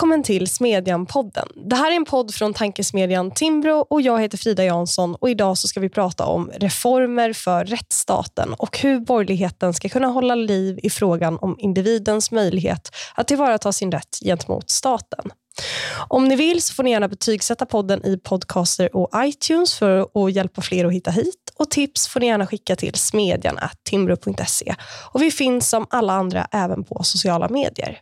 [0.00, 1.48] Välkommen till Smedjan-podden.
[1.70, 5.58] Det här är en podd från tankesmedjan Timbro och jag heter Frida Jansson och idag
[5.58, 10.80] så ska vi prata om reformer för rättsstaten och hur borgerligheten ska kunna hålla liv
[10.82, 15.30] i frågan om individens möjlighet att tillvarata sin rätt gentemot staten.
[16.08, 20.32] Om ni vill så får ni gärna betygsätta podden i podcaster och iTunes för att
[20.32, 21.52] hjälpa fler att hitta hit.
[21.58, 24.74] Och tips får ni gärna skicka till smedjan.timbro.se.
[25.12, 28.00] Och vi finns som alla andra även på sociala medier.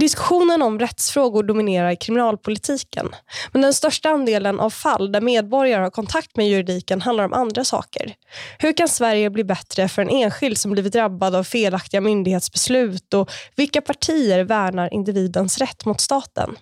[0.00, 3.08] Diskussionen om rättsfrågor dominerar kriminalpolitiken.
[3.52, 7.64] Men den största andelen av fall där medborgare har kontakt med juridiken handlar om andra
[7.64, 8.14] saker.
[8.58, 13.30] Hur kan Sverige bli bättre för en enskild som blivit drabbad av felaktiga myndighetsbeslut och
[13.56, 16.56] vilka partier värnar individens rätt mot staten?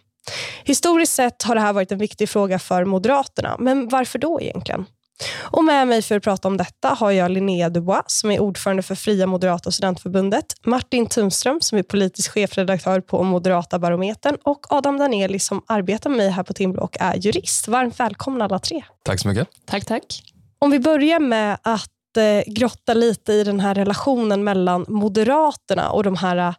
[0.64, 4.86] Historiskt sett har det här varit en viktig fråga för Moderaterna, men varför då egentligen?
[5.40, 8.82] Och med mig för att prata om detta har jag Linnea Dubois som är ordförande
[8.82, 14.98] för Fria Moderata studentförbundet, Martin Tunström som är politisk chefredaktör på Moderata barometern och Adam
[14.98, 17.68] Daneli som arbetar med mig här på Timbro och är jurist.
[17.68, 18.84] Varmt välkomna alla tre.
[19.02, 19.48] Tack så mycket.
[19.64, 20.22] Tack, tack.
[20.58, 26.02] Om vi börjar med att eh, grotta lite i den här relationen mellan Moderaterna och
[26.02, 26.54] de här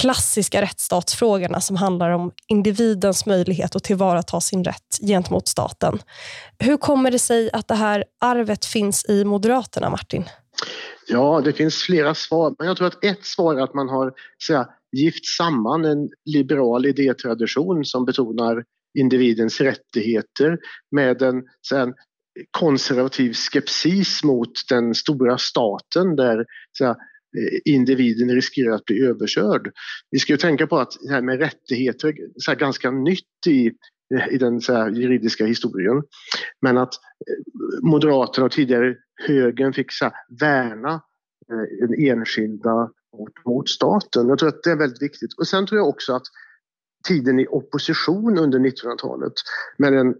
[0.00, 5.98] klassiska rättsstatsfrågorna som handlar om individens möjlighet att tillvarata sin rätt gentemot staten.
[6.58, 10.24] Hur kommer det sig att det här arvet finns i Moderaterna, Martin?
[11.08, 14.12] Ja, det finns flera svar, men jag tror att ett svar är att man har
[14.46, 18.64] säga, gift samman en liberal idétradition som betonar
[18.98, 20.58] individens rättigheter
[20.90, 21.42] med en,
[21.74, 21.94] en
[22.50, 26.96] konservativ skepsis mot den stora staten där så
[27.38, 29.72] Eh, individen riskerar att bli överkörd.
[30.10, 32.14] Vi ska ju tänka på att det här med rättigheter
[32.50, 33.70] är ganska nytt i,
[34.30, 36.02] i den så juridiska historien.
[36.60, 40.10] Men att eh, Moderaterna och tidigare högern fick så
[40.40, 40.92] värna
[41.52, 44.28] eh, den enskilda mot, mot staten.
[44.28, 45.32] Jag tror att det är väldigt viktigt.
[45.38, 46.26] Och sen tror jag också att
[47.08, 49.32] tiden i opposition under 1900-talet
[49.78, 50.14] med den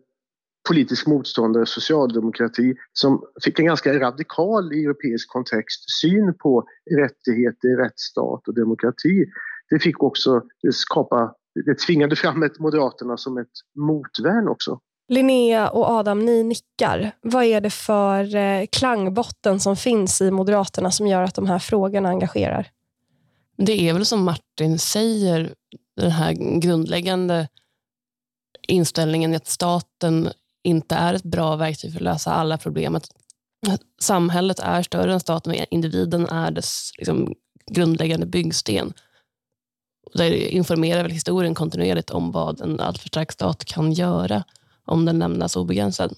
[0.69, 8.49] politisk motståndare, socialdemokrati, som fick en ganska radikal i europeisk kontext syn på rättigheter, rättsstat
[8.49, 9.25] och demokrati.
[9.71, 11.35] Det fick också skapa,
[11.67, 14.81] det tvingade fram ett Moderaterna som ett motvärn också.
[15.09, 17.13] Linnea och Adam, ni nickar.
[17.21, 21.59] Vad är det för eh, klangbotten som finns i Moderaterna som gör att de här
[21.59, 22.71] frågorna engagerar?
[23.57, 25.55] Det är väl som Martin säger,
[25.97, 27.49] den här grundläggande
[28.69, 30.29] inställningen att staten
[30.63, 32.95] inte är ett bra verktyg för att lösa alla problem.
[32.95, 33.09] Att
[34.01, 37.35] samhället är större än staten, men individen är dess liksom,
[37.71, 38.93] grundläggande byggsten.
[40.15, 44.45] Det informerar väl historien kontinuerligt om vad en alltför stark stat kan göra
[44.85, 46.17] om den lämnas obegränsad.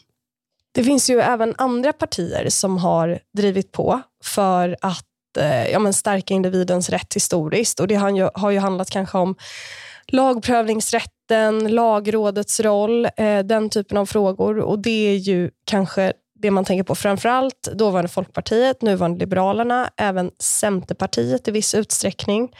[0.72, 5.06] Det finns ju även andra partier som har drivit på för att
[5.38, 7.80] eh, ja, men stärka individens rätt historiskt.
[7.80, 9.36] Och Det har ju, har ju handlat kanske om
[10.06, 14.58] lagprövningsrätt makten, lagrådets roll, eh, den typen av frågor.
[14.58, 16.12] Och Det är ju kanske
[16.42, 22.52] det man tänker på framförallt dåvarande Folkpartiet, nuvarande Liberalerna, även Centerpartiet i viss utsträckning.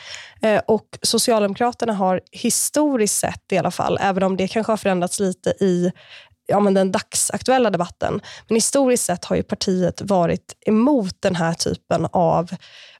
[0.43, 5.21] Eh, och Socialdemokraterna har historiskt sett i alla fall, även om det kanske har förändrats
[5.21, 5.93] lite i
[6.47, 8.21] ja, men den dagsaktuella debatten.
[8.49, 12.51] Men historiskt sett har ju partiet varit emot den här typen av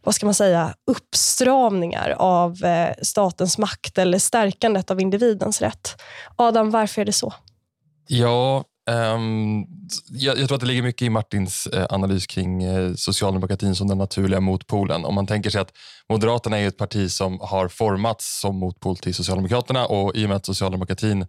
[0.05, 6.03] vad ska man säga, uppstramningar av eh, statens makt eller stärkandet av individens rätt.
[6.37, 7.35] Adam, varför är det så?
[8.07, 9.67] Ja, um,
[10.09, 13.89] jag, jag, tror att det ligger mycket i Martins eh, analys kring eh, socialdemokratin som
[13.89, 15.05] den naturliga motpolen.
[15.05, 15.73] Om man tänker sig att
[16.09, 20.37] Moderaterna är ett parti som har formats som motpol till Socialdemokraterna och i och med
[20.37, 21.27] att socialdemokratin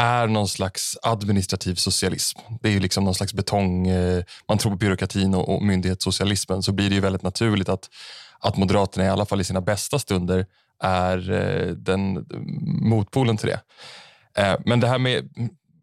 [0.00, 2.38] är någon slags administrativ socialism.
[2.60, 3.88] Det är ju liksom någon slags betong.
[3.88, 7.90] Eh, man tror på byråkratin och, och myndighetssocialismen så blir det ju väldigt naturligt att,
[8.38, 10.46] att Moderaterna i alla fall i sina bästa stunder
[10.82, 12.22] är eh, den eh,
[12.88, 13.60] motpolen till det.
[14.64, 15.28] Men det här med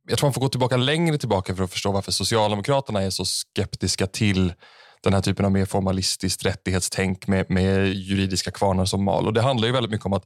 [0.10, 3.26] jag tror man får gå tillbaka längre tillbaka för att förstå varför Socialdemokraterna är så
[3.26, 4.54] skeptiska till
[5.04, 9.28] den här typen av mer formalistiskt rättighetstänk med, med juridiska kvarnar som mal.
[9.28, 10.26] Och det handlar ju väldigt mycket om att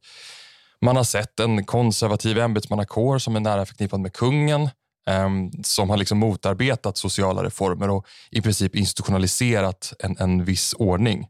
[0.84, 4.70] man har sett en konservativ ämbetsmannakår som är nära förknippad med kungen
[5.08, 11.28] ehm, som har liksom motarbetat sociala reformer och i princip institutionaliserat en, en viss ordning.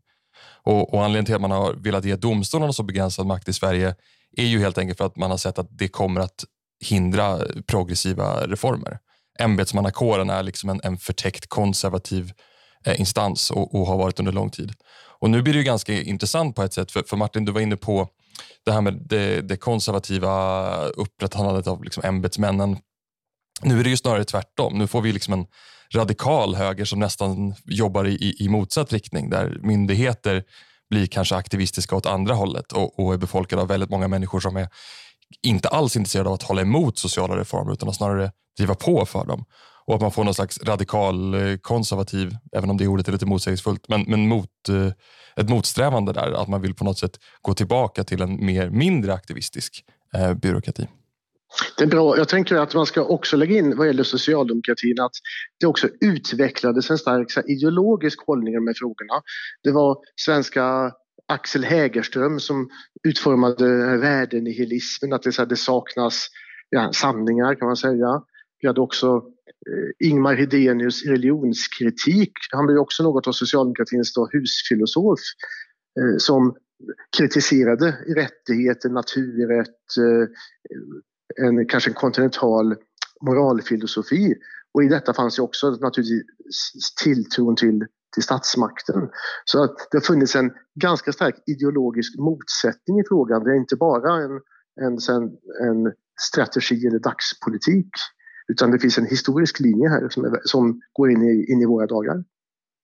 [0.63, 3.95] Och, och Anledningen till att man har velat ge domstolarna så begränsad makt i Sverige
[4.38, 6.44] är ju helt enkelt för att man har sett att det kommer att
[6.85, 9.00] hindra progressiva reformer.
[9.39, 12.33] Ämbetsmannakåren är liksom en, en förtäckt konservativ
[12.85, 14.73] eh, instans och, och, har varit under lång tid.
[15.19, 17.77] Och Nu blir det ganska intressant på ett sätt, för, för Martin, du var inne
[17.77, 18.09] på
[18.65, 22.77] det här med det, det konservativa upprätthållandet av liksom ämbetsmännen.
[23.62, 24.77] Nu är det ju snarare tvärtom.
[24.77, 25.45] Nu får vi liksom en
[25.94, 30.44] radikal höger som nästan jobbar i, i motsatt riktning där myndigheter
[30.89, 34.57] blir kanske aktivistiska åt andra hållet och, och är befolkade av väldigt många människor som
[34.57, 34.69] är
[35.41, 39.25] inte alls intresserade av att hålla emot sociala reformer utan att snarare driva på för
[39.25, 39.45] dem.
[39.85, 43.25] Och att man får någon slags radikal eh, konservativ, även om det ordet är lite
[43.25, 44.91] motsägelsefullt, men, men mot, eh,
[45.35, 46.31] ett motsträvande där.
[46.31, 49.83] Att man vill på något sätt gå tillbaka till en mer, mindre aktivistisk
[50.13, 50.88] eh, byråkrati.
[51.77, 52.18] Det är bra.
[52.18, 55.12] Jag tänker att man ska också lägga in vad gäller socialdemokratin att
[55.59, 59.21] det också utvecklades en stark ideologisk hållning med frågorna.
[59.63, 60.91] Det var svenska
[61.27, 62.69] Axel Hägerström som
[63.07, 66.27] utformade värdenihilismen, att det, så här, det saknas
[66.69, 68.21] ja, sanningar kan man säga.
[68.62, 69.24] Vi hade också
[69.69, 72.31] Eh, Ingmar Hedenius religionskritik.
[72.51, 75.19] Han blev också något av socialdemokratins då, husfilosof
[76.00, 76.56] eh, som
[77.18, 82.75] kritiserade rättigheter, naturrätt, eh, en, kanske en kontinental
[83.21, 84.36] moralfilosofi.
[84.74, 89.10] Och i detta fanns ju också naturligtvis tilltron till, till statsmakten.
[89.45, 90.51] Så att det har funnits en
[90.81, 93.44] ganska stark ideologisk motsättning i frågan.
[93.44, 94.31] Det är inte bara en,
[94.81, 94.98] en,
[95.62, 97.89] en strategi eller dagspolitik
[98.48, 101.66] utan det finns en historisk linje här som, är, som går in i, in i
[101.66, 102.24] våra dagar.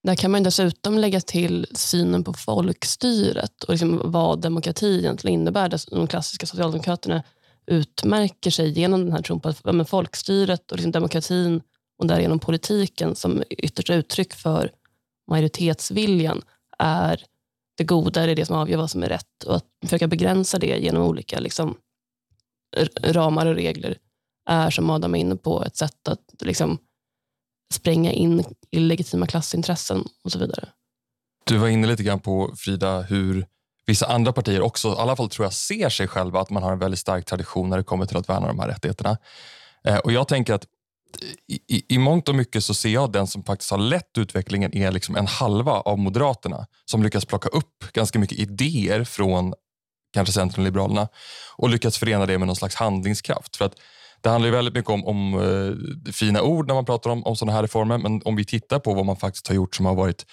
[0.03, 5.73] Där kan man dessutom lägga till synen på folkstyret och liksom vad demokrati egentligen innebär.
[5.91, 7.23] De klassiska socialdemokraterna
[7.67, 11.61] utmärker sig genom den här tron på att folkstyret och liksom demokratin
[11.97, 14.71] och därigenom politiken som yttersta uttryck för
[15.31, 16.41] majoritetsviljan
[16.77, 17.23] är
[17.77, 20.59] det goda, det är det som avgör vad som är rätt och att försöka begränsa
[20.59, 21.77] det genom olika liksom,
[23.03, 23.97] ramar och regler
[24.49, 26.77] är som Adam är inne på ett sätt att liksom,
[27.73, 30.69] spränga in illegitima klassintressen och så vidare.
[31.45, 33.45] Du var inne lite grann på, Frida, hur
[33.85, 36.71] vissa andra partier också, i alla fall tror jag, ser sig själva att man har
[36.71, 39.17] en väldigt stark tradition när det kommer till att värna de här rättigheterna.
[39.83, 40.65] Eh, och jag tänker att
[41.47, 44.91] i, i mångt och mycket så ser jag den som faktiskt har lett utvecklingen är
[44.91, 49.53] liksom en halva av Moderaterna som lyckas plocka upp ganska mycket idéer från
[50.13, 51.07] kanske Centern och Liberalerna
[51.57, 53.55] och lyckats förena det med någon slags handlingskraft.
[53.55, 53.75] För att
[54.21, 57.35] det handlar ju väldigt mycket om, om eh, fina ord när man pratar om, om
[57.35, 59.95] sådana här reformer men om vi tittar på vad man faktiskt har gjort som har
[59.95, 60.25] varit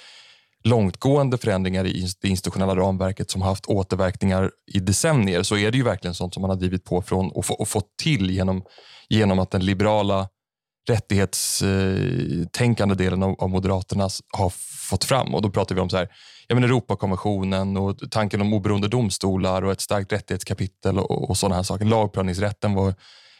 [0.64, 5.78] långtgående förändringar i det institutionella ramverket som har haft återverkningar i decennier så är det
[5.78, 8.62] ju verkligen sånt som man har drivit på från och, få, och fått till genom,
[9.08, 10.28] genom att den liberala
[10.88, 14.52] rättighetstänkande delen av, av Moderaterna har
[14.90, 15.34] fått fram.
[15.34, 16.08] Och Då pratar vi om så här,
[16.48, 21.54] jag menar Europakonventionen och tanken om oberoende domstolar och ett starkt rättighetskapitel och, och sådana
[21.54, 21.84] här saker.
[21.84, 22.94] Lagprövningsrätten var,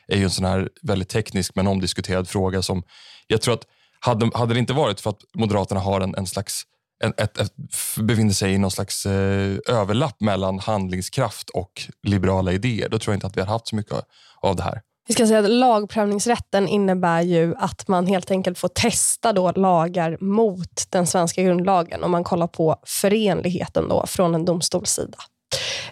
[0.09, 2.83] är ju en sån här väldigt teknisk men omdiskuterad fråga som
[3.27, 3.65] jag tror att
[4.01, 6.63] hade, hade det inte varit för att Moderaterna har en, en slags
[7.05, 7.53] en, ett, ett,
[8.01, 11.73] befinner sig i någon slags eh, överlapp mellan handlingskraft och
[12.03, 13.95] liberala idéer, då tror jag inte att vi har haft så mycket
[14.41, 14.81] av det här.
[15.09, 20.19] Vi ska säga att lagprövningsrätten innebär ju att man helt enkelt får testa då lagar
[20.21, 25.19] mot den svenska grundlagen om man kollar på förenligheten då från en domstolssida.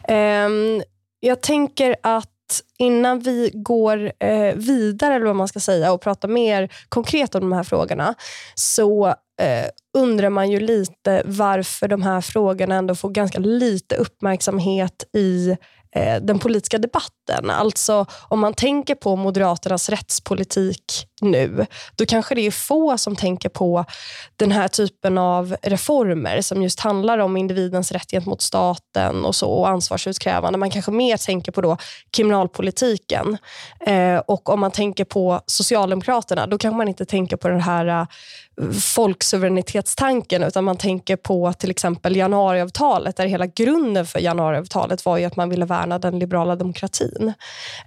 [0.09, 0.83] Um,
[1.21, 2.34] jag tänker att
[2.79, 7.41] innan vi går eh, vidare eller vad man ska säga och pratar mer konkret om
[7.41, 8.15] de här frågorna
[8.55, 9.07] så
[9.41, 9.67] eh,
[9.99, 15.57] undrar man ju lite varför de här frågorna ändå får ganska lite uppmärksamhet i
[15.97, 17.51] eh, den politiska debatten.
[17.51, 20.85] Alltså om man tänker på Moderaternas rättspolitik
[21.25, 21.67] nu,
[21.97, 23.85] då kanske det är få som tänker på
[24.37, 29.51] den här typen av reformer som just handlar om individens rätt gentemot staten och så
[29.51, 30.59] och ansvarsutkrävande.
[30.59, 31.77] Man kanske mer tänker på då
[32.17, 33.39] kriminalpolitiken.
[33.87, 37.87] Eh, och om man tänker på Socialdemokraterna, då kanske man inte tänker på den här
[37.87, 45.19] uh, folksuveränitetstanken utan man tänker på till exempel januariavtalet där hela grunden för januariavtalet var
[45.19, 47.33] ju att man ville värna den liberala demokratin.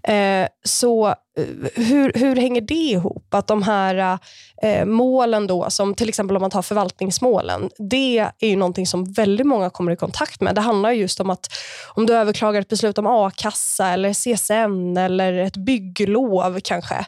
[0.04, 3.34] Eh, så Eh, hur, hur hänger det ihop?
[3.34, 4.20] Att de här
[4.62, 9.14] eh, målen, då, som till exempel om man tar förvaltningsmålen, det är ju någonting som
[9.14, 10.56] väldigt många kommer i kontakt med.
[10.56, 11.48] Det handlar just om att
[11.94, 17.06] om du överklagar ett beslut om a-kassa eller CSN eller ett bygglov kanske.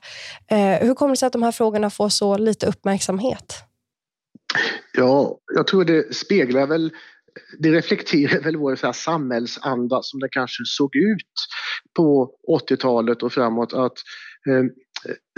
[0.52, 3.56] Eh, hur kommer det sig att de här frågorna får så lite uppmärksamhet?
[4.94, 6.92] Ja, jag tror det speglar väl
[7.60, 11.34] det reflekterar väl vår så här samhällsanda som det kanske såg ut
[11.96, 12.32] på
[12.70, 13.98] 80-talet och framåt att
[14.50, 14.64] eh,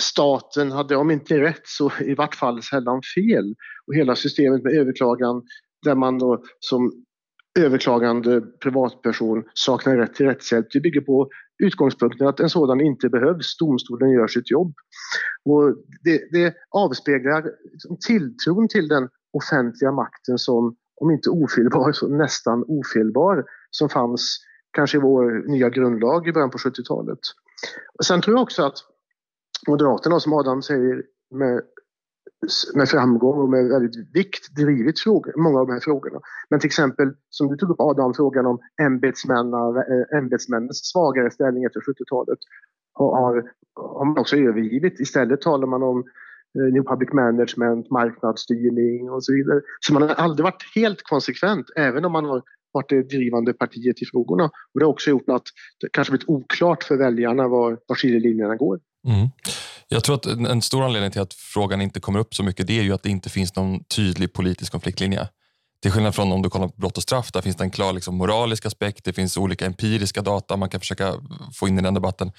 [0.02, 3.56] staten hade, om inte rätt, så i vart fall sällan fel.
[3.88, 5.44] Och hela systemet med överklagan
[5.86, 6.92] där man då som
[7.60, 11.30] överklagande privatperson saknar rätt till rättshjälp, det bygger på
[11.64, 13.58] utgångspunkten att en sådan inte behövs.
[13.58, 14.74] Domstolen gör sitt jobb.
[15.46, 22.08] Och det, det avspeglar liksom tilltron till den offentliga makten som om inte ofelbar så
[22.08, 24.38] nästan ofelbar som fanns
[24.72, 27.20] kanske i vår nya grundlag i början på 70-talet.
[28.04, 28.78] Sen tror jag också att
[29.68, 31.62] Moderaterna, som Adam säger, med
[32.76, 36.20] med framgång och med väldigt vikt drivit frågor, många av de här frågorna.
[36.50, 41.80] Men till exempel, som du tog upp Adam, frågan om eh, ämbetsmännens svagare ställning efter
[41.80, 42.40] 70-talet
[42.94, 45.00] har, har man också övergivit.
[45.00, 46.06] Istället talar man om eh,
[46.58, 49.62] Eh, new Public Management, marknadsstyrning och så vidare.
[49.80, 52.42] Så man har aldrig varit helt konsekvent, även om man har
[52.72, 54.44] varit det drivande partiet i frågorna.
[54.44, 55.44] Och det har också gjort att
[55.80, 58.80] det kanske blivit oklart för väljarna var, var skiljelinjerna går.
[59.08, 59.28] Mm.
[59.88, 62.80] Jag tror att en stor anledning till att frågan inte kommer upp så mycket det
[62.80, 65.28] är ju att det inte finns någon tydlig politisk konfliktlinje.
[65.82, 67.94] Till skillnad från om du kollar på brott och straff, där finns det en klar
[67.94, 71.14] liksom, moralisk aspekt, det finns olika empiriska data man kan försöka
[71.60, 72.32] få in i den debatten.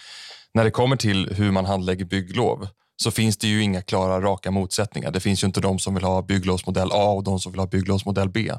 [0.54, 4.50] När det kommer till hur man handlägger bygglov så finns det ju inga klara raka
[4.50, 5.11] motsättningar.
[5.11, 7.66] Det finns ju inte de som vill ha bygglovsmodell A och de som vill ha
[7.66, 8.52] bygglovsmodell B.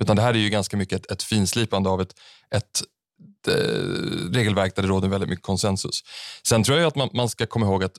[0.00, 2.14] Utan det här är ju ganska mycket ett, ett finslipande av ett,
[2.50, 2.82] ett
[3.48, 6.00] eh, regelverk där det råder väldigt mycket konsensus.
[6.48, 7.96] Sen tror jag att man, man ska komma ihåg att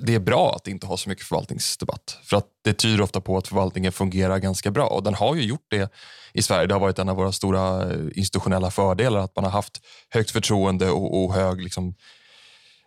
[0.00, 2.18] det är bra att inte ha så mycket förvaltningsdebatt.
[2.22, 4.86] För att det tyder ofta på att förvaltningen fungerar ganska bra.
[4.86, 5.92] Och den har ju gjort det
[6.32, 6.66] i Sverige.
[6.66, 10.30] Det har varit en av våra stora eh, institutionella fördelar att man har haft högt
[10.30, 11.94] förtroende och, och hög liksom, eh,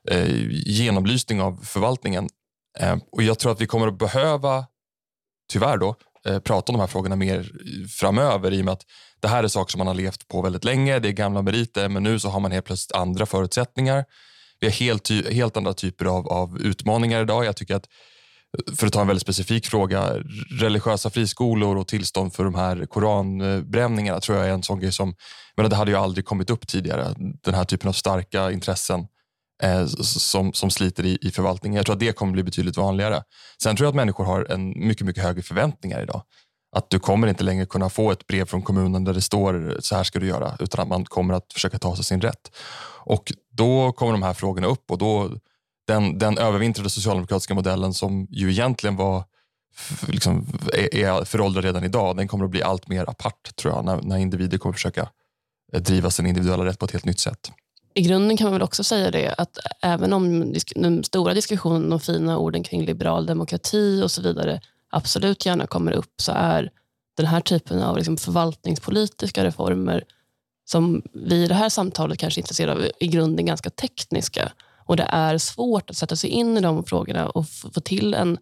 [0.09, 0.27] Eh,
[0.65, 2.29] genomlysning av förvaltningen.
[2.79, 4.65] Eh, och Jag tror att vi kommer att behöva,
[5.51, 7.51] tyvärr då, eh, prata om de här frågorna mer
[7.99, 8.85] framöver i och med att
[9.21, 10.99] det här är saker som man har levt på väldigt länge.
[10.99, 14.05] Det är gamla meriter, men nu så har man helt plötsligt andra förutsättningar.
[14.59, 17.45] Vi har helt, helt andra typer av, av utmaningar idag.
[17.45, 17.87] Jag tycker att
[18.75, 20.15] för att ta en väldigt specifik fråga,
[20.59, 25.15] religiösa friskolor och tillstånd för de här koranbränningarna tror jag är en sån grej som,
[25.55, 27.15] men det hade ju aldrig kommit upp tidigare.
[27.17, 29.07] Den här typen av starka intressen
[29.61, 31.75] eh, som, som sliter i, i förvaltningen.
[31.75, 33.23] Jag tror att det kommer bli betydligt vanligare.
[33.63, 36.23] Sen tror jag att människor har en mycket, mycket högre förväntningar idag.
[36.75, 39.95] Att du kommer inte längre kunna få ett brev från kommunen där det står så
[39.95, 42.51] här ska du göra, utan att man kommer att försöka ta sig sin rätt.
[43.03, 45.29] Och då kommer de här frågorna upp och då
[45.87, 49.23] den, den övervintrade socialdemokratiska modellen som ju egentligen var
[50.07, 53.85] liksom, är, är föråldrad redan idag, den kommer att bli allt mer apart tror jag,
[53.85, 55.09] när, när individer kommer att försöka
[55.73, 57.51] eh, driva sin individuella rätt på ett helt nytt sätt.
[57.93, 61.99] I grunden kan man väl också säga det att även om den stora diskussionen de
[61.99, 66.71] fina orden kring liberal demokrati och så vidare absolut gärna kommer upp så är
[67.17, 70.03] den här typen av liksom förvaltningspolitiska reformer
[70.65, 74.51] som vi i det här samtalet kanske är intresserade av i grunden ganska tekniska.
[74.85, 78.37] Och det är svårt att sätta sig in i de frågorna och få till en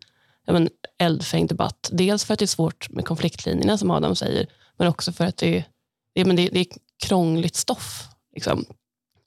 [0.47, 1.89] men, eldfängd debatt.
[1.91, 5.37] Dels för att det är svårt med konfliktlinjerna som Adam säger, men också för att
[5.37, 5.63] det,
[6.15, 6.67] det, men det, det är
[7.03, 8.07] krångligt stoff.
[8.33, 8.65] Liksom.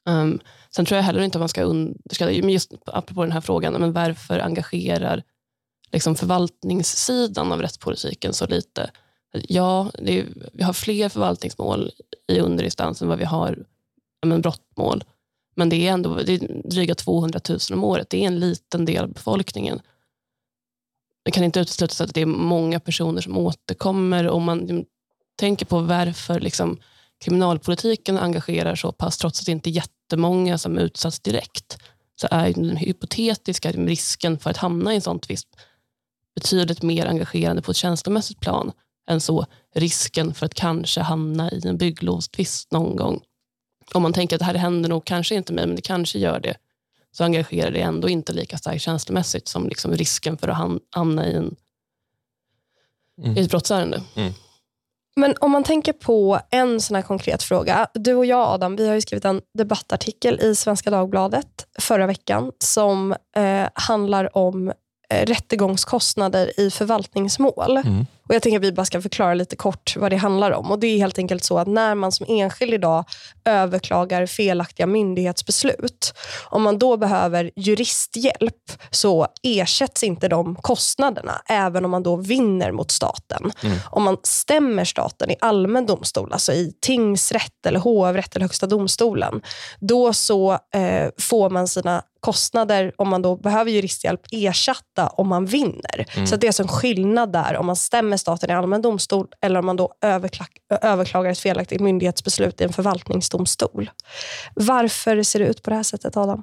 [0.08, 0.40] Um,
[0.70, 3.92] sen tror jag heller inte att man ska underskatta, just apropå den här frågan, men
[3.92, 5.22] varför engagerar
[5.92, 8.90] liksom förvaltningssidan av rättspolitiken så lite?
[9.32, 11.90] Ja, är, vi har fler förvaltningsmål
[12.28, 13.66] i underinstans än vad vi har
[14.26, 15.04] men, brottmål.
[15.54, 18.10] Men det är ändå det är dryga 200 000 om året.
[18.10, 19.80] Det är en liten del av befolkningen.
[21.24, 24.28] Det kan inte uteslutas att det är många personer som återkommer.
[24.28, 24.84] Om man
[25.36, 26.78] tänker på varför liksom,
[27.22, 31.78] kriminalpolitiken engagerar så pass, trots att det inte är jättemånga som utsatts direkt,
[32.20, 35.48] så är den hypotetiska risken för att hamna i en sån tvist
[36.34, 38.72] betydligt mer engagerande på ett känslomässigt plan
[39.08, 43.22] än så risken för att kanske hamna i en bygglovstvist någon gång.
[43.94, 46.40] Om man tänker att det här händer nog kanske inte mig, men det kanske gör
[46.40, 46.56] det,
[47.12, 51.34] så engagerar det ändå inte lika starkt känslomässigt som liksom risken för att hamna i,
[51.34, 51.56] en,
[53.18, 53.36] mm.
[53.36, 54.02] i ett brottsärende.
[54.16, 54.32] Mm.
[55.16, 57.86] Men om man tänker på en sån här konkret fråga.
[57.94, 63.12] Du och jag Adam, vi har skrivit en debattartikel i Svenska Dagbladet förra veckan som
[63.36, 64.72] eh, handlar om
[65.12, 67.76] Eh, rättegångskostnader i förvaltningsmål.
[67.76, 68.06] Mm.
[68.32, 70.70] Och Jag tänker att vi bara ska förklara lite kort vad det handlar om.
[70.70, 73.04] Och Det är helt enkelt så att när man som enskild idag
[73.44, 81.90] överklagar felaktiga myndighetsbeslut, om man då behöver juristhjälp så ersätts inte de kostnaderna, även om
[81.90, 83.52] man då vinner mot staten.
[83.62, 83.78] Mm.
[83.90, 89.42] Om man stämmer staten i allmän domstol, alltså i tingsrätt, eller hovrätt eller Högsta domstolen,
[89.80, 95.46] då så eh, får man sina kostnader, om man då behöver juristhjälp, ersatta om man
[95.46, 96.06] vinner.
[96.14, 96.26] Mm.
[96.26, 99.58] Så det är alltså en skillnad där om man stämmer staten i allmän domstol eller
[99.58, 99.94] om man då
[100.70, 103.90] överklagar ett felaktigt myndighetsbeslut i en förvaltningsdomstol.
[104.54, 106.42] Varför ser det ut på det här sättet, Adam?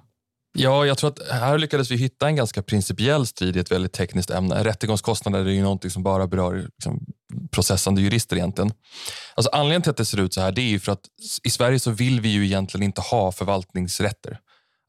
[0.57, 3.93] Ja, jag tror att här lyckades vi hitta en ganska principiell strid i ett väldigt
[3.93, 4.63] tekniskt ämne.
[4.63, 7.05] Rättegångskostnader är ju någonting som bara berör liksom,
[7.51, 8.71] processande jurister egentligen.
[9.35, 11.05] Alltså, anledningen till att det ser ut så här det är för att
[11.43, 14.39] i Sverige så vill vi ju egentligen inte ha förvaltningsrätter.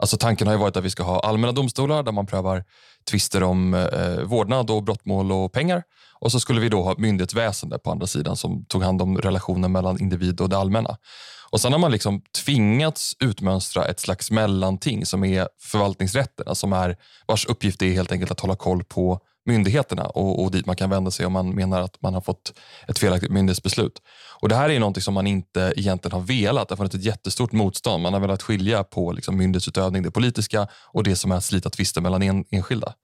[0.00, 2.64] Alltså tanken har ju varit att vi ska ha allmänna domstolar där man prövar
[3.11, 5.83] tvister om eh, vårdnad och brottmål och pengar.
[6.21, 9.73] Och så skulle vi då ha myndighetsväsende på andra sidan som tog hand om relationen
[9.73, 10.97] mellan individ och det allmänna.
[11.50, 16.97] Och Sen har man liksom tvingats utmönstra ett slags mellanting som är förvaltningsrätterna som är,
[17.26, 20.90] vars uppgift är helt enkelt att hålla koll på myndigheterna och, och dit man kan
[20.90, 22.52] vända sig om man menar att man har fått
[22.88, 24.02] ett felaktigt myndighetsbeslut.
[24.40, 26.68] Och Det här är något som man inte egentligen har velat.
[26.68, 28.02] Det har funnits ett jättestort motstånd.
[28.02, 31.70] Man har velat skilja på liksom myndighetsutövning, det politiska och det som är att slita
[31.70, 32.94] tvister mellan en, enskilda.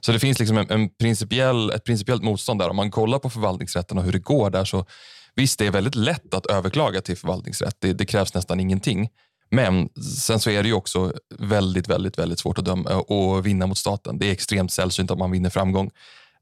[0.00, 2.70] Så det finns liksom en, en principiell, ett principiellt motstånd där.
[2.70, 4.86] Om man kollar på förvaltningsrätten och hur det går där så
[5.34, 7.76] visst, det är väldigt lätt att överklaga till förvaltningsrätt.
[7.78, 9.08] Det, det krävs nästan ingenting.
[9.54, 9.88] Men
[10.26, 13.66] sen så är det ju också väldigt, väldigt, väldigt svårt att, döma, eh, att vinna
[13.66, 14.18] mot staten.
[14.18, 15.90] Det är extremt sällsynt att man vinner framgång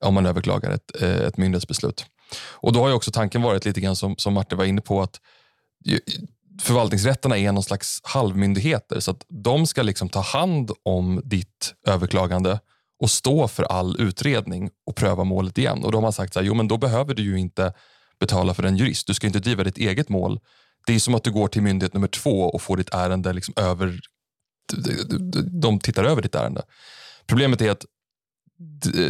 [0.00, 2.06] om man överklagar ett, eh, ett myndighetsbeslut.
[2.50, 5.02] Och då har ju också tanken varit lite grann som, som Martin var inne på
[5.02, 5.20] att
[6.62, 12.60] förvaltningsrätterna är någon slags halvmyndigheter så att de ska liksom ta hand om ditt överklagande
[13.00, 15.84] och stå för all utredning och pröva målet igen.
[15.84, 17.72] Och då har man sagt så här, jo men då behöver du ju inte
[18.20, 19.06] betala för en jurist.
[19.06, 20.40] Du ska inte driva ditt eget mål.
[20.86, 23.54] Det är som att du går till myndighet nummer två och får ditt ärende liksom
[23.56, 24.00] över...
[25.60, 26.62] De tittar över ditt ärende.
[27.26, 27.84] Problemet är att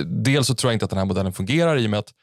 [0.06, 2.14] dels så tror jag inte att den här modellen fungerar i och med att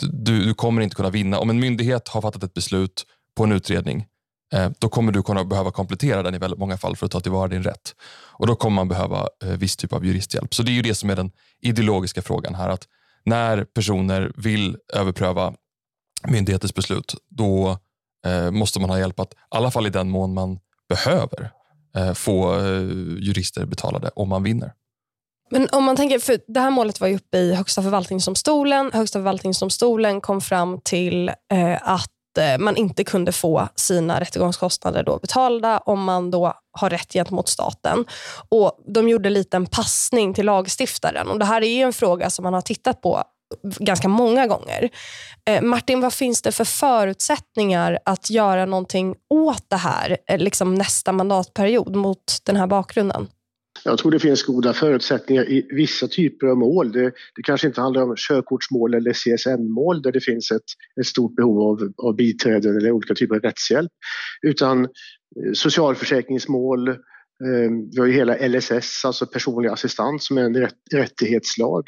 [0.00, 1.38] du, du kommer inte kunna vinna.
[1.38, 4.06] Om en myndighet har fattat ett beslut på en utredning
[4.52, 7.20] eh, då kommer du kunna behöva komplettera den i väldigt många fall för att ta
[7.20, 7.94] tillvara din rätt.
[8.38, 10.54] Och Då kommer man behöva eh, viss typ av juristhjälp.
[10.54, 12.68] Så det är ju det som är den ideologiska frågan här.
[12.68, 12.88] att
[13.24, 15.54] När personer vill överpröva
[16.28, 17.78] myndigheters beslut, då
[18.26, 21.50] eh, måste man ha hjälp att, i alla fall i den mån man behöver,
[21.96, 22.80] eh, få eh,
[23.18, 24.72] jurister betalade om man vinner.
[25.50, 28.90] Men om man tänker, för Det här målet var ju uppe i Högsta förvaltningsdomstolen.
[28.92, 35.18] Högsta förvaltningsdomstolen kom fram till eh, att eh, man inte kunde få sina rättegångskostnader då
[35.18, 38.04] betalda om man då har rätt gentemot staten.
[38.48, 41.28] Och De gjorde lite en passning till lagstiftaren.
[41.28, 43.24] Och Det här är en fråga som man har tittat på
[43.62, 44.90] ganska många gånger.
[45.50, 50.74] Eh, Martin, vad finns det för förutsättningar att göra någonting åt det här eh, liksom
[50.74, 53.26] nästa mandatperiod mot den här bakgrunden?
[53.84, 56.92] Jag tror det finns goda förutsättningar i vissa typer av mål.
[56.92, 60.62] Det, det kanske inte handlar om körkortsmål eller CSN-mål där det finns ett,
[61.00, 63.92] ett stort behov av, av biträden eller olika typer av rättshjälp.
[64.42, 64.88] Utan eh,
[65.54, 66.94] socialförsäkringsmål, eh,
[67.92, 71.84] vi har ju hela LSS, alltså personlig assistans som är en rätt, rättighetslag.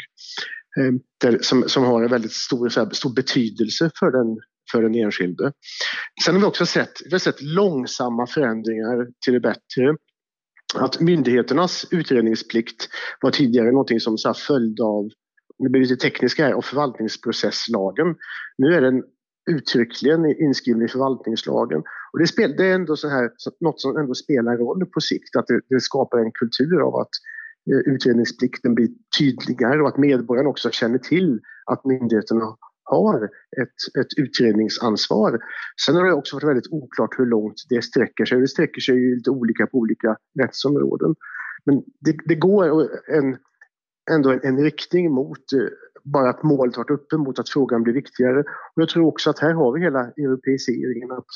[0.79, 4.39] Eh, där, som, som har en väldigt stor, här, stor betydelse för den,
[4.73, 5.53] för den enskilde.
[6.25, 9.97] Sen har vi också sett, vi har sett långsamma förändringar till det bättre.
[10.75, 12.89] Att myndigheternas utredningsplikt
[13.21, 15.09] var tidigare någonting som så följde av,
[15.59, 18.17] det blir lite tekniska här, av förvaltningsprocesslagen.
[18.59, 19.03] Nu är den
[19.51, 21.83] uttryckligen inskriven i förvaltningslagen.
[22.13, 25.37] Och det, spel, det är ändå så här, något som ändå spelar roll på sikt,
[25.37, 27.11] att det, det skapar en kultur av att
[27.73, 33.25] Eh, utredningsplikten blir tydligare och att medborgarna också känner till att myndigheterna har
[33.63, 35.41] ett, ett utredningsansvar.
[35.87, 38.41] Sen har det också varit väldigt oklart hur långt det sträcker sig.
[38.41, 41.15] Det sträcker sig ju lite olika på olika rättsområden.
[41.65, 43.37] Men det, det går en,
[44.11, 45.69] ändå en, en, riktning mot eh,
[46.05, 48.41] bara att målet varit uppe mot att frågan blir viktigare.
[48.75, 51.11] Och jag tror också att här har vi hela europeiseringen.
[51.11, 51.27] Att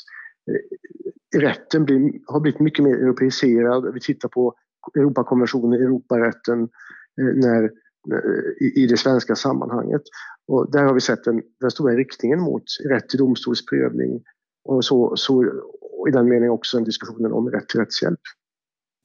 [0.51, 3.95] eh, rätten blir, har blivit mycket mer europeiserad.
[3.95, 4.55] Vi tittar på
[4.95, 6.63] Europakonventionen, Europarätten
[7.21, 10.03] eh, när, eh, i, i det svenska sammanhanget.
[10.49, 14.23] Och där har vi sett den, den stora riktningen mot rätt till domstolsprövning
[14.65, 15.45] och så, så
[16.03, 18.21] och i den meningen också en diskussionen om rätt till rättshjälp.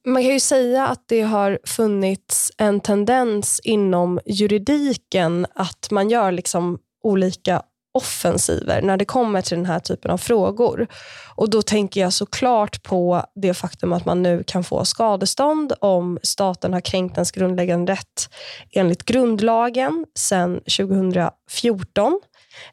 [0.06, 6.32] Man kan ju säga att det har funnits en tendens inom juridiken att man gör
[6.32, 7.62] liksom olika
[7.98, 10.86] offensiver när det kommer till den här typen av frågor.
[11.34, 16.18] Och Då tänker jag såklart på det faktum att man nu kan få skadestånd om
[16.22, 18.28] staten har kränkt ens grundläggande rätt
[18.72, 22.20] enligt grundlagen sedan 2014.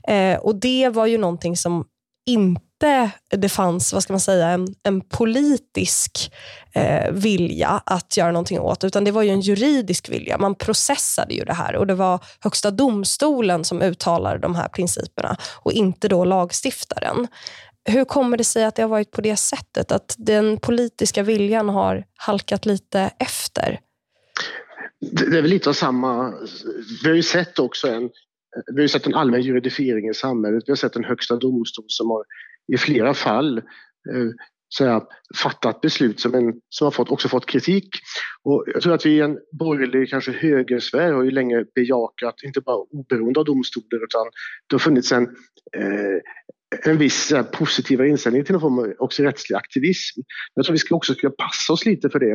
[0.07, 1.85] Eh, och Det var ju någonting som
[2.25, 6.31] inte inte det fanns vad ska man säga, en, en politisk
[6.73, 10.37] eh, vilja att göra någonting åt, utan det var ju en juridisk vilja.
[10.37, 15.37] Man processade ju det här och det var Högsta domstolen som uttalade de här principerna
[15.63, 17.27] och inte då lagstiftaren.
[17.89, 19.91] Hur kommer det sig att det har varit på det sättet?
[19.91, 23.79] Att den politiska viljan har halkat lite efter?
[25.11, 26.33] Det är väl lite av samma...
[27.03, 28.09] Vi har ju sett också en,
[28.75, 30.63] vi har sett en allmän juridifiering i samhället.
[30.65, 32.23] Vi har sett en högsta domstol som har
[32.73, 34.29] i flera fall eh,
[34.77, 35.01] säga,
[35.43, 37.89] fattat beslut som, en, som har fått, också fått kritik.
[38.43, 42.61] Och jag tror att vi i en borgerlig, kanske högersfär, har ju länge bejakat, inte
[42.61, 44.25] bara oberoende av domstolar, utan
[44.69, 45.23] det har funnits en,
[45.77, 46.19] eh,
[46.85, 50.21] en viss här, positivare inställning till någon form av också rättslig aktivism.
[50.53, 52.31] Jag tror vi ska också ska passa oss lite för det.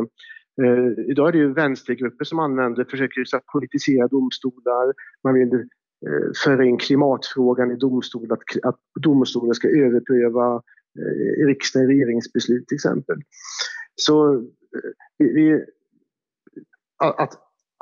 [0.62, 4.93] Eh, idag är det ju vänstergrupper som använder, försöker så politisera domstolar,
[5.25, 5.69] man vill
[6.07, 10.63] Eh, föra in klimatfrågan i domstol, att, att domstolen ska överpröva
[10.99, 13.17] eh, riksdagens regeringsbeslut till exempel.
[13.95, 14.41] Så eh,
[15.19, 15.65] vi,
[17.05, 17.35] att,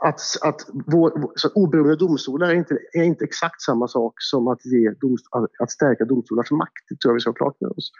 [0.02, 4.66] att, att vår, så oberoende domstolar är inte, är inte exakt samma sak som att,
[4.66, 6.84] ge domstol, att stärka domstolars makt.
[6.88, 7.90] Det tror jag vi ska ha klart med oss.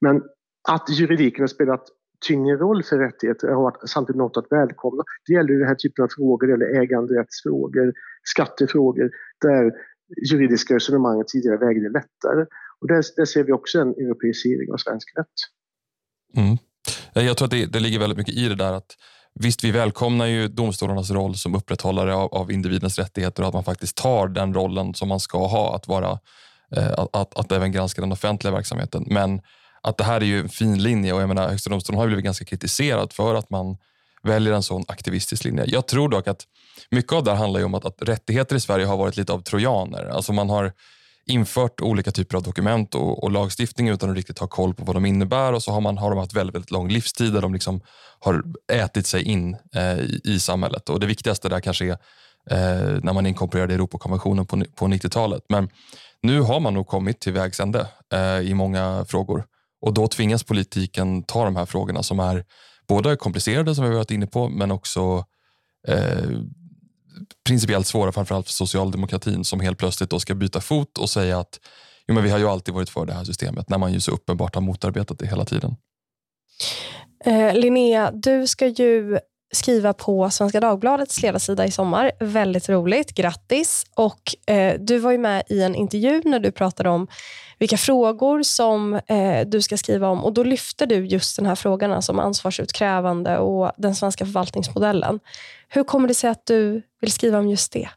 [0.00, 0.22] Men
[0.68, 1.84] att juridiken har spelat
[2.26, 5.02] tyngre roll för rättigheter har varit samtidigt något att välkomna.
[5.26, 9.10] Det gäller den här typen av frågor, eller äganderättsfrågor, skattefrågor,
[9.40, 9.72] där
[10.30, 12.46] juridiska resonemang tidigare vägde lättare.
[12.80, 15.36] Och där, där ser vi också en europeisering av svensk rätt.
[16.36, 16.56] Mm.
[17.26, 18.96] Jag tror att det, det ligger väldigt mycket i det där att
[19.40, 23.64] Visst, vi välkomnar ju domstolarnas roll som upprätthållare av, av individens rättigheter och att man
[23.64, 26.18] faktiskt tar den rollen som man ska ha, att, vara,
[26.76, 29.04] eh, att, att, att även granska den offentliga verksamheten.
[29.06, 29.40] Men
[29.84, 32.24] att det här är ju en fin linje och jag menar, Högsta domstolen har blivit
[32.24, 33.76] ganska kritiserad för att man
[34.22, 35.64] väljer en sån aktivistisk linje.
[35.66, 36.42] Jag tror dock att
[36.90, 39.40] mycket av det här handlar om att, att rättigheter i Sverige har varit lite av
[39.40, 40.04] trojaner.
[40.04, 40.72] Alltså man har
[41.26, 44.96] infört olika typer av dokument och, och, lagstiftning utan att riktigt ha koll på vad
[44.96, 47.52] de innebär och så har, man, har de haft väldigt, väldigt lång livstid där de
[47.52, 47.80] liksom
[48.20, 48.42] har
[48.72, 50.88] ätit sig in eh, i, i, samhället.
[50.88, 51.90] Och Det viktigaste där kanske är
[52.50, 55.42] eh, när man inkorporerade Europakonventionen på, på 90-talet.
[55.48, 55.68] Men
[56.22, 59.44] nu har man nog kommit till vägs ände eh, i många frågor
[59.84, 62.44] och då tvingas politiken ta de här frågorna som är
[62.88, 65.24] både komplicerade som vi har varit inne på men också
[65.88, 66.30] eh,
[67.46, 71.60] principiellt svåra framförallt för socialdemokratin som helt plötsligt då ska byta fot och säga att
[72.06, 74.10] jo, men vi har ju alltid varit för det här systemet när man ju så
[74.10, 75.76] uppenbart har motarbetat det hela tiden.
[77.24, 79.18] Eh, Linnea, du ska ju
[79.54, 82.12] skriva på Svenska Dagbladets ledarsida i sommar.
[82.20, 83.14] Väldigt roligt.
[83.14, 83.86] Grattis!
[83.94, 87.06] Och, eh, du var ju med i en intervju när du pratade om
[87.58, 90.24] vilka frågor som eh, du ska skriva om.
[90.24, 95.20] och Då lyfte du just den här frågan alltså om ansvarsutkrävande och den svenska förvaltningsmodellen.
[95.68, 97.88] Hur kommer det sig att du vill skriva om just det?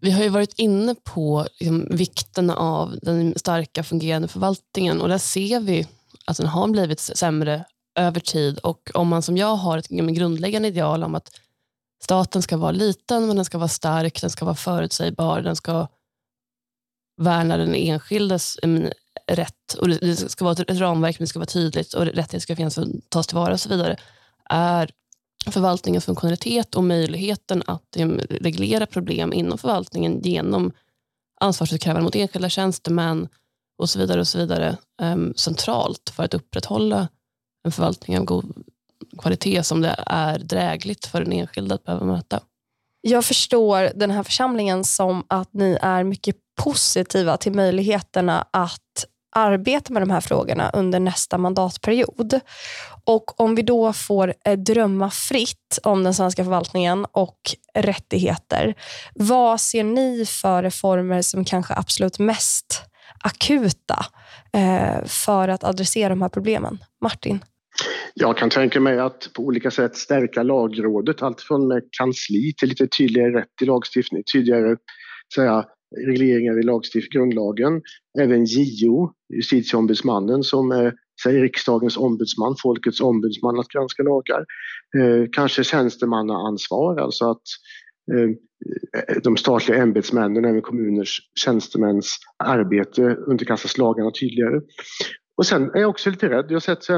[0.00, 5.18] Vi har ju varit inne på liksom, vikten av den starka fungerande förvaltningen och där
[5.18, 5.86] ser vi
[6.26, 7.64] att den har blivit sämre
[7.94, 8.58] över tid.
[8.58, 11.30] Och om man som jag har ett grundläggande ideal om att
[12.02, 15.88] staten ska vara liten, men den ska vara stark, den ska vara förutsägbar, den ska
[17.16, 18.90] värna den enskildes eh,
[19.26, 19.74] rätt.
[19.80, 22.74] Och det ska vara ett ramverk, men det ska vara tydligt och rättigheter ska finnas
[22.74, 23.96] för att tas tillvara och så vidare.
[24.50, 24.90] Är
[25.46, 30.72] förvaltningens funktionalitet och möjligheten att eh, reglera problem inom förvaltningen genom
[31.40, 33.28] ansvarsutkrävande mot enskilda tjänstemän
[33.78, 37.08] och så vidare, och så vidare um, centralt för att upprätthålla
[37.64, 38.64] en förvaltning av god
[39.18, 42.40] kvalitet som det är drägligt för den enskilde att behöva möta.
[43.00, 49.92] Jag förstår den här församlingen som att ni är mycket positiva till möjligheterna att arbeta
[49.92, 52.40] med de här frågorna under nästa mandatperiod.
[53.04, 57.38] Och Om vi då får eh, drömma fritt om den svenska förvaltningen och
[57.74, 58.74] rättigheter,
[59.14, 62.82] vad ser ni för reformer som kanske absolut mest
[63.24, 64.06] akuta
[64.52, 66.84] eh, för att adressera de här problemen?
[67.00, 67.44] Martin?
[68.14, 72.68] Jag kan tänka mig att på olika sätt stärka lagrådet, allt från med kansli till
[72.68, 74.76] lite tydligare rätt i lagstiftning, tydligare
[75.34, 75.64] säga,
[76.06, 77.82] regleringar i lagstift, grundlagen.
[78.20, 84.44] Även JO, justitieombudsmannen som är säg, riksdagens ombudsman, folkets ombudsman att granska lagar.
[84.98, 87.42] Eh, kanske tjänstemannaansvar, alltså att
[88.12, 88.30] eh,
[89.22, 94.60] de statliga ämbetsmännen, även kommuners tjänstemäns arbete underkastas lagarna tydligare.
[95.36, 96.44] Och sen är jag också lite rädd.
[96.48, 96.90] Jag har sett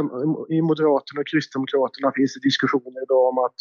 [0.50, 3.58] i Moderaterna och Kristdemokraterna finns det diskussioner idag om att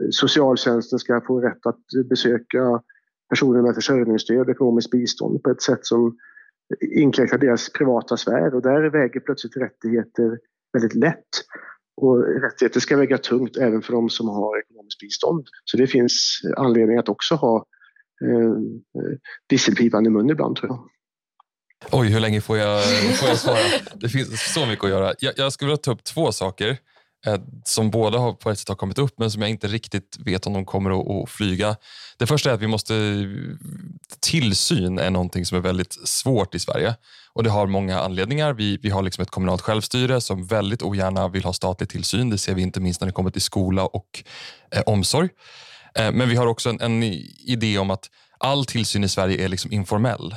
[0.00, 2.82] eh, socialtjänsten ska få rätt att besöka
[3.28, 6.16] personer med försörjningsstöd och ekonomiskt bistånd på ett sätt som
[6.80, 10.38] inkräktar deras privata sfär och där väger plötsligt rättigheter
[10.72, 11.28] väldigt lätt.
[11.96, 15.46] Och rättigheter ska väga tungt även för de som har ekonomiskt bistånd.
[15.64, 17.66] Så det finns anledning att också ha
[18.24, 19.16] eh, eh
[19.48, 20.88] disselpipan i mun ibland tror jag.
[21.90, 22.84] Oj, hur länge får jag,
[23.16, 23.58] får jag svara?
[23.94, 25.14] Det finns så mycket att göra.
[25.18, 26.78] Jag, jag skulle vilja ta upp två saker
[27.26, 30.16] eh, som båda har på ett sätt har kommit upp men som jag inte riktigt
[30.24, 31.76] vet om de kommer att, att, flyga.
[32.18, 32.94] Det första är att vi måste...
[34.20, 36.94] Tillsyn är någonting som är väldigt svårt i Sverige
[37.32, 38.52] och det har många anledningar.
[38.52, 42.30] Vi, vi har liksom ett kommunalt självstyre som väldigt ogärna vill ha statlig tillsyn.
[42.30, 44.24] Det ser vi inte minst när det kommer till skola och
[44.70, 45.28] eh, omsorg.
[45.94, 47.02] Eh, men vi har också en, en
[47.46, 50.34] idé om att all tillsyn i Sverige är liksom informell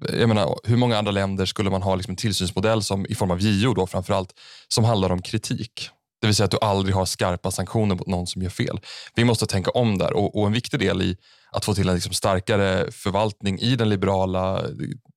[0.00, 3.30] jag menar, hur många andra länder skulle man ha liksom en tillsynsmodell som, i form
[3.30, 4.32] av JO då, framförallt,
[4.68, 5.90] som handlar om kritik?
[6.20, 8.80] Det vill säga att du aldrig har skarpa sanktioner mot någon som gör fel.
[9.14, 11.16] Vi måste tänka om där och, och en viktig del i
[11.50, 14.68] att få till en liksom starkare förvaltning i den liberala eh,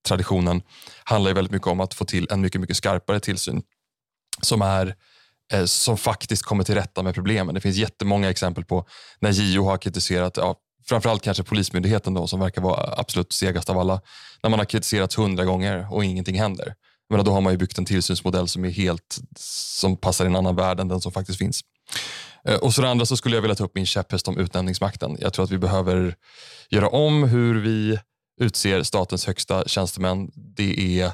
[0.08, 0.62] traditionen
[1.04, 3.62] handlar ju väldigt mycket om att få till en mycket, mycket skarpare tillsyn
[4.42, 4.94] som är
[5.52, 7.54] eh, som faktiskt kommer till rätta med problemen.
[7.54, 8.86] Det finns jättemånga exempel på
[9.20, 10.56] när JO har kritiserat ja,
[10.88, 14.00] framförallt kanske Polismyndigheten då, som verkar vara absolut segast av alla.
[14.42, 16.74] När man har kritiserats hundra gånger och ingenting händer.
[17.10, 20.36] Men då har man ju byggt en tillsynsmodell som är helt som passar i en
[20.36, 21.60] annan värld än den som faktiskt finns.
[22.48, 25.16] Eh, och så det andra så skulle jag vilja ta upp min käpphäst om utnämningsmakten.
[25.20, 26.14] Jag tror att vi behöver
[26.70, 27.98] göra om hur vi
[28.40, 30.30] utser statens högsta tjänstemän.
[30.34, 31.12] Det är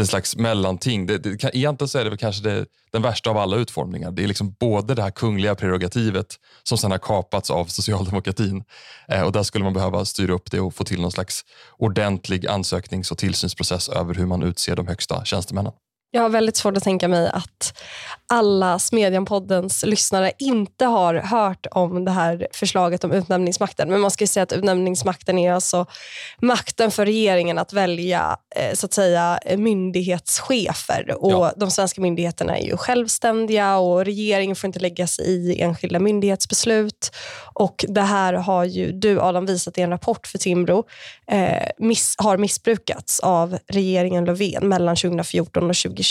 [0.00, 1.06] en slags mellanting.
[1.06, 4.10] Det, det, egentligen så är det väl kanske det, den värsta av alla utformningar.
[4.10, 8.64] Det är liksom både det här kungliga prerogativet som sedan har kapats av socialdemokratin.
[9.08, 11.44] Eh, och där skulle man behöva styra upp det och få till någon slags
[11.78, 15.72] ordentlig ansöknings och tillsynsprocess över hur man utser de högsta tjänstemännen.
[16.10, 17.78] Jag har väldigt svårt att tänka mig att
[18.28, 23.90] alla Smedjan-poddens lyssnare inte har hört om det här förslaget om utnämningsmakten.
[23.90, 25.86] Men man ska säga att utnämningsmakten är alltså
[26.42, 31.14] makten för regeringen att välja eh, så att säga, myndighetschefer.
[31.18, 31.52] Och ja.
[31.56, 37.10] De svenska myndigheterna är ju självständiga och regeringen får inte lägga sig i enskilda myndighetsbeslut.
[37.54, 40.84] Och Det här har ju du, Adam, visat i en rapport för Timbro
[41.30, 46.05] eh, miss, har missbrukats av regeringen Löfven mellan 2014 och 2020.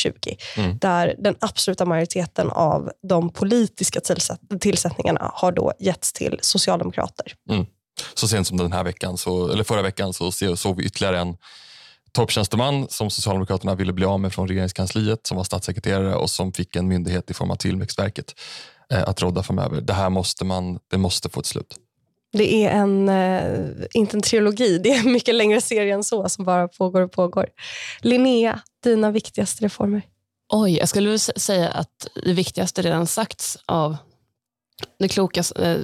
[0.57, 0.77] Mm.
[0.77, 7.33] Där den absoluta majoriteten av de politiska tillsätt tillsättningarna har då getts till socialdemokrater.
[7.49, 7.65] Mm.
[8.13, 11.37] Så sent som den här veckan, så, eller förra veckan så såg vi ytterligare en
[12.15, 16.75] topptjänsteman som Socialdemokraterna ville bli av med från regeringskansliet som var statssekreterare och som fick
[16.75, 18.33] en myndighet i form av Tillväxtverket
[18.91, 19.81] eh, att råda framöver.
[19.81, 21.75] Det här måste, man, det måste få ett slut.
[22.37, 26.29] Det är en, eh, inte en trilogi, det är en mycket längre serie än så
[26.29, 27.45] som bara pågår och pågår.
[28.01, 30.01] Linnea, dina viktigaste reformer?
[30.53, 33.97] Oj, jag skulle säga att det viktigaste redan sagts av
[34.99, 35.77] det kloka eh,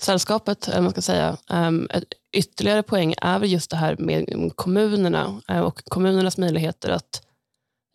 [0.00, 0.68] sällskapet.
[0.68, 1.36] Eller man ska säga.
[1.50, 1.88] Um,
[2.32, 7.22] ytterligare poäng är just det här med mm, kommunerna eh, och kommunernas möjligheter att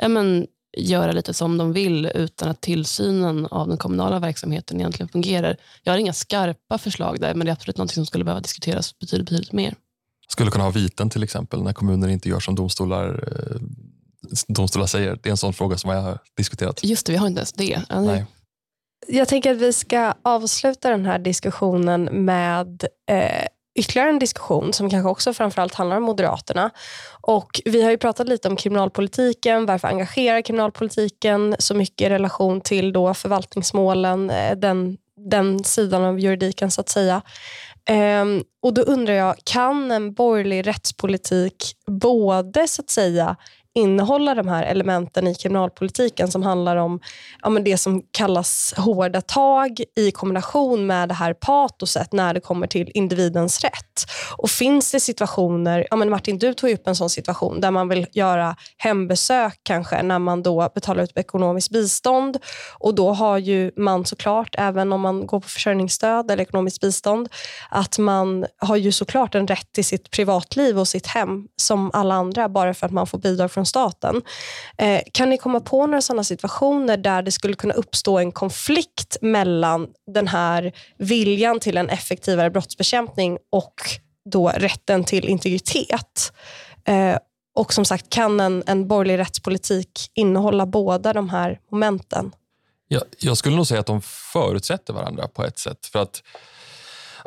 [0.01, 5.09] ja, men, göra lite som de vill utan att tillsynen av den kommunala verksamheten egentligen
[5.09, 5.57] fungerar.
[5.83, 8.99] Jag har inga skarpa förslag där, men det är absolut något som skulle behöva diskuteras
[8.99, 9.75] betydligt, betydligt mer.
[10.27, 13.61] Skulle kunna ha viten till exempel när kommuner inte gör som domstolar eh,
[14.47, 15.19] domstolar säger.
[15.23, 16.83] Det är en sån fråga som jag har diskuterat.
[16.83, 17.81] Just det, vi har inte ens det.
[17.89, 18.25] Nej.
[19.07, 24.89] Jag tänker att vi ska avsluta den här diskussionen med eh, ytterligare en diskussion som
[24.89, 26.69] kanske också framförallt handlar om Moderaterna.
[27.21, 32.61] Och vi har ju pratat lite om kriminalpolitiken, varför engagerar kriminalpolitiken så mycket i relation
[32.61, 34.97] till då förvaltningsmålen, eh, den,
[35.29, 37.21] den sidan av juridiken så att säga.
[38.21, 43.35] Um, och Då undrar jag, kan en borgerlig rättspolitik både så att säga
[43.77, 46.99] innehålla de här elementen i kriminalpolitiken som handlar om
[47.41, 52.39] ja, men det som kallas hårda tag i kombination med det här patoset när det
[52.39, 54.05] kommer till individens rätt.
[54.37, 57.89] Och finns det situationer, ja, men Martin du tog upp en sån situation där man
[57.89, 62.37] vill göra hembesök kanske när man då betalar ut ekonomiskt bistånd
[62.79, 67.29] och då har ju man såklart, även om man går på försörjningsstöd eller ekonomiskt bistånd,
[67.69, 72.15] att man har ju såklart en rätt till sitt privatliv och sitt hem som alla
[72.15, 74.21] andra bara för att man får bidrag från staten.
[74.77, 79.17] Eh, kan ni komma på några sådana situationer där det skulle kunna uppstå en konflikt
[79.21, 83.73] mellan den här viljan till en effektivare brottsbekämpning och
[84.31, 86.33] då rätten till integritet?
[86.87, 87.17] Eh,
[87.55, 92.31] och som sagt, kan en, en borgerlig rättspolitik innehålla båda de här momenten?
[92.87, 94.01] Jag, jag skulle nog säga att de
[94.33, 95.85] förutsätter varandra på ett sätt.
[95.85, 96.23] För att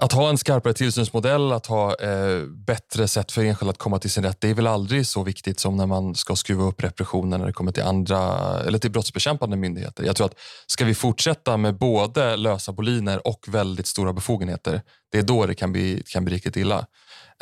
[0.00, 4.10] att ha en skarpare tillsynsmodell, att ha eh, bättre sätt för enskilda att komma till
[4.10, 7.40] sin rätt, det är väl aldrig så viktigt som när man ska skruva upp repressionen
[7.40, 8.18] när det kommer till andra
[8.60, 10.04] eller till brottsbekämpande myndigheter.
[10.04, 10.34] Jag tror att
[10.66, 14.82] ska vi fortsätta med både lösa boliner och väldigt stora befogenheter,
[15.12, 16.86] det är då det kan bli, kan bli riktigt illa.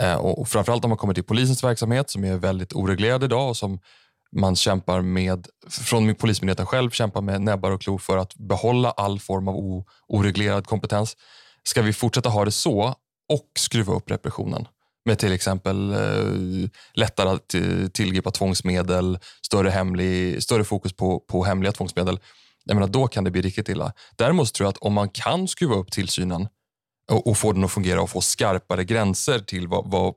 [0.03, 3.57] Eh, och framförallt om man kommer till polisens verksamhet som är väldigt oreglerad idag och
[3.57, 3.81] som
[4.37, 9.21] man kämpar med, från Polismyndigheten själv kämpar med näbbar och klor för att behålla all
[9.21, 11.17] form av o, oreglerad kompetens.
[11.69, 12.95] Ska vi fortsätta ha det så
[13.29, 14.69] och skruva upp repressionen
[15.05, 21.45] med till exempel eh, lättare att eh, tillgripa tvångsmedel, större, hemlig, större fokus på, på
[21.45, 22.19] hemliga tvångsmedel,
[22.65, 23.93] jag menar, då kan det bli riktigt illa.
[24.17, 26.49] Däremot tror jag att om man kan skruva upp tillsynen
[27.11, 30.15] och, och få den att fungera och få skarpare gränser till vad, vad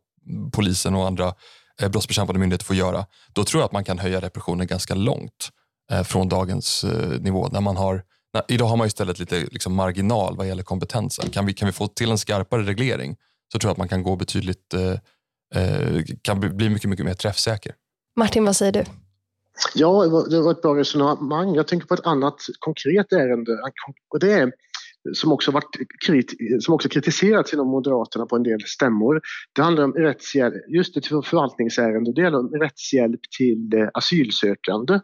[0.54, 1.34] polisen och andra
[1.82, 5.50] eh, brottsbekämpande myndigheter får göra, då tror jag att man kan höja repressionen ganska långt
[5.92, 9.76] eh, från dagens eh, nivå när man har Nej, idag har man istället lite liksom
[9.76, 11.30] marginal vad gäller kompetensen.
[11.30, 13.16] Kan vi, kan vi få till en skarpare reglering
[13.52, 14.92] så tror jag att man kan gå betydligt, eh,
[15.56, 17.76] eh kan bli mycket, mycket mer träffsäker.
[18.16, 18.84] Martin, vad säger du?
[19.76, 21.56] Ja, det var ett bra resonemang.
[21.56, 23.52] Jag tänker på ett annat konkret ärende
[24.10, 24.52] och det är
[25.14, 25.78] som också, varit
[26.60, 29.22] som också kritiserats inom Moderaterna på en del stämmor.
[29.56, 35.00] Det handlar om rättshjälp, just ett förvaltningsärende, det handlar om rättshjälp till eh, asylsökande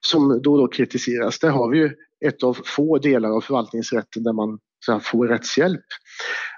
[0.00, 1.38] som då och då kritiseras.
[1.38, 1.90] Där har vi ju
[2.26, 5.84] ett av få delar av förvaltningsrätten där man så här, får rättshjälp.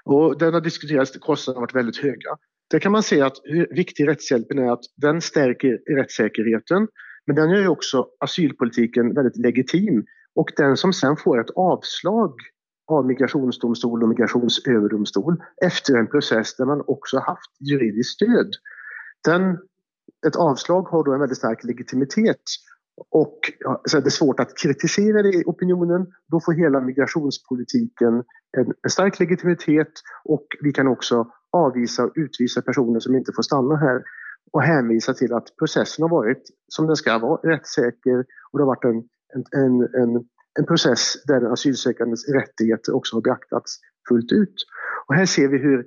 [0.05, 2.37] Och den har diskuterats, kostnaderna har varit väldigt höga.
[2.71, 6.87] Där kan man se att hur viktig rättshjälpen är, att den stärker rättssäkerheten
[7.25, 10.05] men den gör ju också asylpolitiken väldigt legitim.
[10.35, 12.33] Och den som sen får ett avslag
[12.87, 18.51] av migrationsdomstol och migrationsöverdomstol efter en process där man också haft juridiskt stöd.
[19.25, 19.57] Den,
[20.27, 22.41] ett avslag har då en väldigt stark legitimitet
[23.09, 23.39] och
[23.85, 26.07] så är det svårt att kritisera det i opinionen.
[26.31, 28.13] Då får hela migrationspolitiken
[28.57, 29.91] en, en stark legitimitet
[30.23, 34.03] och vi kan också avvisa och utvisa personer som inte får stanna här
[34.51, 38.67] och hänvisa till att processen har varit som den ska vara, rättssäker och det har
[38.75, 39.03] varit en,
[39.61, 40.25] en, en,
[40.59, 43.79] en process där den asylsökandes rättigheter också har beaktats
[44.09, 44.55] fullt ut.
[45.07, 45.85] Och här ser vi hur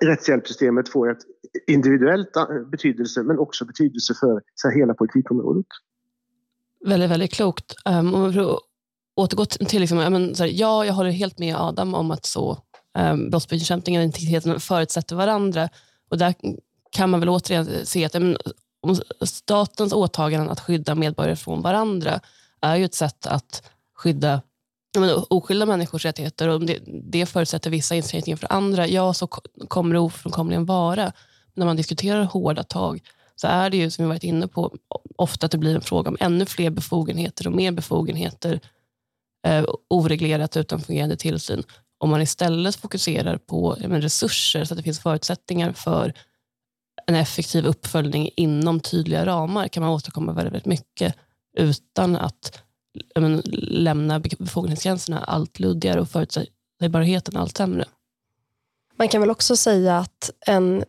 [0.00, 1.22] rättshjälpssystemet får ett
[1.66, 5.66] individuellt eh, betydelse men också betydelse för så här, hela politikområdet.
[6.86, 7.74] Väldigt, väldigt klokt.
[7.84, 8.56] Um, om vi
[9.16, 12.26] återgå till, liksom, ja, men, så här, ja, jag håller helt med Adam om att
[12.26, 12.58] så
[12.98, 15.68] um, brottsbekämpningen och integriteten förutsätter varandra.
[16.10, 16.34] Och där
[16.92, 18.36] kan man väl återigen se att um,
[19.20, 22.20] statens åtaganden att skydda medborgare från varandra
[22.60, 24.42] är ju ett sätt att skydda
[24.98, 26.48] men, oskyldiga människors rättigheter.
[26.48, 29.26] Och om det, det förutsätter vissa inskränkningar för andra, ja så
[29.68, 31.12] kommer det ofrånkomligen vara.
[31.54, 33.00] När man diskuterar hårda tag
[33.36, 34.76] så är det ju, som vi varit inne på,
[35.16, 38.60] ofta att det blir en fråga om ännu fler befogenheter och mer befogenheter
[39.46, 41.62] eh, oreglerat utan fungerande tillsyn.
[41.98, 46.14] Om man istället fokuserar på men, resurser så att det finns förutsättningar för
[47.06, 51.14] en effektiv uppföljning inom tydliga ramar kan man åstadkomma väldigt, väldigt mycket
[51.56, 52.62] utan att
[53.14, 57.84] men, lämna befogenhetsgränserna allt luddigare och förutsägbarheten allt sämre.
[58.98, 60.84] Man kan väl också säga att en,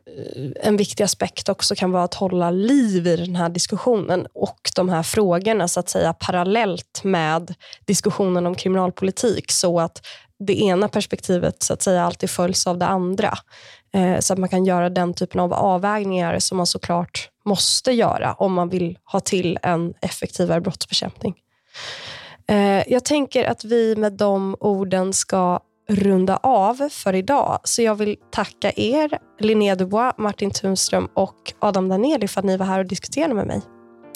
[0.56, 4.90] en viktig aspekt också kan vara att hålla liv i den här diskussionen och de
[4.90, 7.54] här frågorna så att säga parallellt med
[7.86, 10.06] diskussionen om kriminalpolitik så att
[10.40, 13.38] det ena perspektivet så att säga alltid följs av det andra.
[13.94, 18.34] Eh, så att man kan göra den typen av avvägningar som man såklart måste göra
[18.34, 21.36] om man vill ha till en effektivare brottsbekämpning.
[22.48, 27.60] Eh, jag tänker att vi med de orden ska runda av för idag.
[27.64, 32.58] Så jag vill tacka er, Linnea Dubois, Martin Tunström och Adam Daneli för att ni
[32.58, 33.62] var här och diskuterade med mig.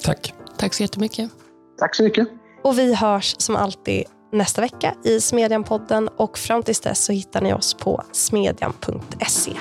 [0.04, 0.34] Tack.
[0.58, 1.30] Tack så jättemycket.
[1.78, 2.28] Tack så mycket.
[2.64, 7.40] Och vi hörs som alltid nästa vecka i Smedjan-podden och fram tills dess så hittar
[7.40, 9.52] ni oss på smedjan.se.